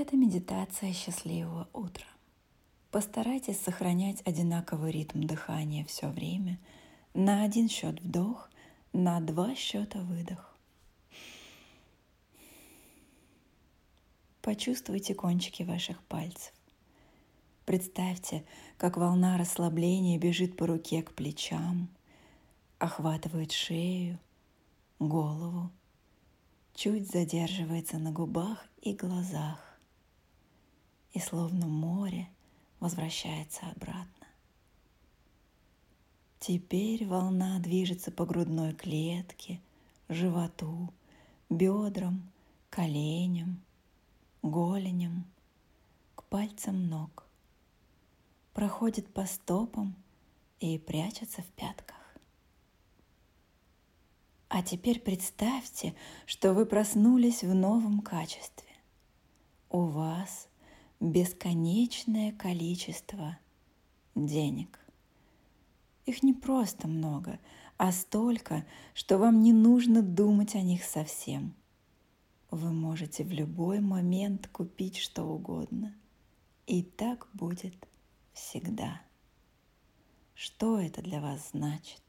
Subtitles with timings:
[0.00, 2.06] Это медитация счастливого утра.
[2.90, 6.58] Постарайтесь сохранять одинаковый ритм дыхания все время.
[7.12, 8.48] На один счет вдох,
[8.94, 10.56] на два счета выдох.
[14.40, 16.54] Почувствуйте кончики ваших пальцев.
[17.66, 18.46] Представьте,
[18.78, 21.90] как волна расслабления бежит по руке к плечам,
[22.78, 24.18] охватывает шею,
[24.98, 25.70] голову,
[26.72, 29.69] чуть задерживается на губах и глазах
[31.12, 32.28] и словно море
[32.78, 34.26] возвращается обратно.
[36.38, 39.60] Теперь волна движется по грудной клетке,
[40.08, 40.92] животу,
[41.48, 42.22] бедрам,
[42.70, 43.60] коленям,
[44.42, 45.24] голеням,
[46.14, 47.26] к пальцам ног–
[48.60, 49.94] проходит по стопам
[50.58, 51.96] и прячется в пятках.
[54.48, 55.94] А теперь представьте,
[56.26, 58.68] что вы проснулись в новом качестве.
[59.70, 60.48] У вас
[61.00, 63.38] бесконечное количество
[64.14, 64.78] денег.
[66.06, 67.40] Их не просто много,
[67.78, 71.54] а столько, что вам не нужно думать о них совсем.
[72.50, 75.94] Вы можете в любой момент купить что угодно.
[76.66, 77.88] И так будет
[78.32, 79.00] всегда.
[80.34, 82.02] Что это для вас значит?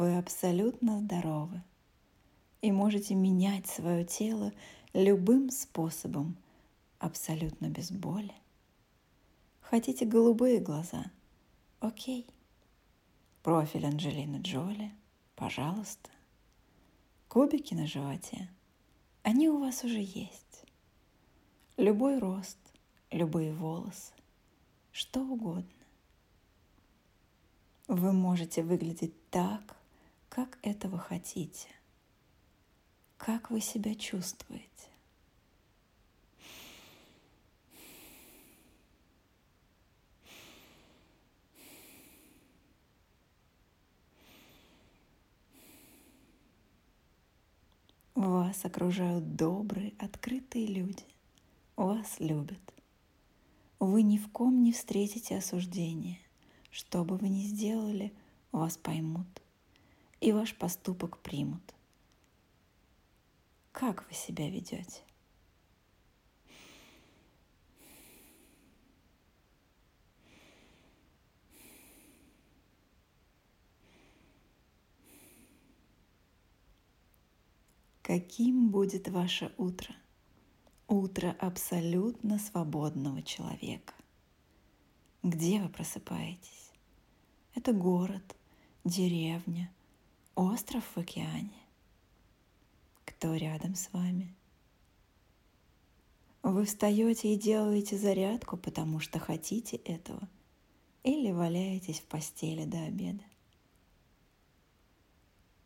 [0.00, 1.62] Вы абсолютно здоровы
[2.62, 4.50] и можете менять свое тело
[4.94, 6.38] любым способом,
[6.98, 8.32] абсолютно без боли.
[9.60, 11.04] Хотите голубые глаза–
[11.80, 12.26] Окей.
[13.42, 14.90] Профиль Анджелины Джоли,
[15.36, 16.08] пожалуйста.
[17.28, 18.48] Кубики на животе,
[19.22, 20.64] они у вас уже есть.
[21.76, 22.56] Любой рост,
[23.10, 24.14] любые волосы,
[24.92, 25.68] что угодно.
[27.86, 29.76] Вы можете выглядеть так,
[30.40, 31.68] как этого хотите.
[33.18, 34.64] Как вы себя чувствуете?
[48.14, 51.04] Вас окружают добрые, открытые люди.
[51.76, 52.58] Вас любят.
[53.78, 56.18] Вы ни в ком не встретите осуждения.
[56.70, 58.14] Что бы вы ни сделали,
[58.52, 59.28] вас поймут
[60.20, 61.62] и ваш поступок примут.
[63.72, 65.02] Как вы себя ведете?
[78.10, 79.94] каким будет ваше утро.
[80.88, 83.94] Утро абсолютно свободного человека.
[85.22, 86.72] Где вы просыпаетесь?
[87.54, 88.34] Это город,
[88.84, 89.70] деревня,
[90.40, 91.52] остров в океане.
[93.04, 94.34] Кто рядом с вами?
[96.42, 100.26] Вы встаете и делаете зарядку, потому что хотите этого,
[101.02, 103.22] или валяетесь в постели до обеда.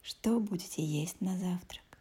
[0.00, 1.91] Что будете есть на завтрак?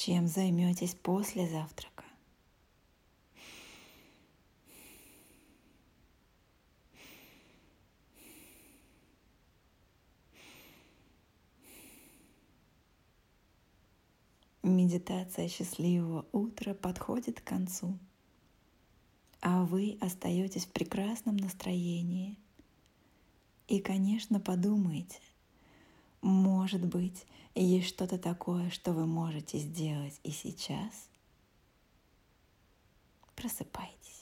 [0.00, 2.04] Чем займетесь после завтрака.
[14.62, 17.98] Медитация счастливого утра подходит к концу,
[19.42, 22.38] а вы остаетесь в прекрасном настроении.
[23.68, 25.20] И, конечно, подумайте,
[26.22, 31.08] может быть, есть что-то такое, что вы можете сделать и сейчас?
[33.34, 34.19] Просыпайтесь.